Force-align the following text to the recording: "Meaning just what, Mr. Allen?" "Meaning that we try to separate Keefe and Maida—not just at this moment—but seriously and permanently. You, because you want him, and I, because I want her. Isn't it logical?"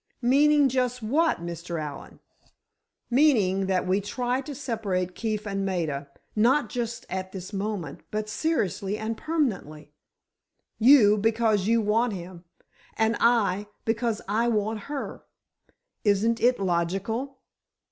"Meaning 0.23 0.67
just 0.67 1.03
what, 1.03 1.41
Mr. 1.45 1.79
Allen?" 1.79 2.21
"Meaning 3.11 3.67
that 3.67 3.85
we 3.85 4.01
try 4.01 4.41
to 4.41 4.55
separate 4.55 5.13
Keefe 5.13 5.45
and 5.45 5.63
Maida—not 5.63 6.69
just 6.69 7.05
at 7.07 7.31
this 7.31 7.53
moment—but 7.53 8.27
seriously 8.27 8.97
and 8.97 9.15
permanently. 9.15 9.93
You, 10.79 11.19
because 11.19 11.67
you 11.67 11.81
want 11.81 12.13
him, 12.13 12.45
and 12.97 13.15
I, 13.19 13.67
because 13.85 14.23
I 14.27 14.47
want 14.47 14.79
her. 14.89 15.23
Isn't 16.03 16.41
it 16.41 16.59
logical?" 16.59 17.37